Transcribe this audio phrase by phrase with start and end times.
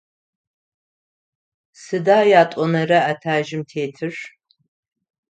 [1.83, 4.13] Сыда ятӏонэрэ этажым тетыр?